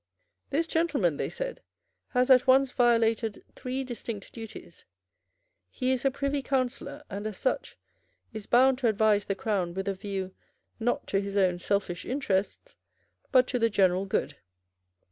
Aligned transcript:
"This 0.49 0.65
gentleman," 0.65 1.17
they 1.17 1.29
said, 1.29 1.61
"has 2.07 2.31
at 2.31 2.47
once 2.47 2.71
violated 2.71 3.43
three 3.53 3.83
distinct 3.83 4.33
duties. 4.33 4.83
He 5.69 5.91
is 5.91 6.03
a 6.03 6.09
privy 6.09 6.41
councillor, 6.41 7.03
and, 7.07 7.27
as 7.27 7.37
such, 7.37 7.77
is 8.33 8.47
bound 8.47 8.79
to 8.79 8.87
advise 8.87 9.25
the 9.25 9.35
Crown 9.35 9.75
with 9.75 9.87
a 9.87 9.93
view, 9.93 10.33
not 10.79 11.05
to 11.05 11.21
his 11.21 11.37
own 11.37 11.59
selfish 11.59 12.03
interests, 12.03 12.75
but 13.31 13.45
to 13.49 13.59
the 13.59 13.69
general 13.69 14.07
good. 14.07 14.37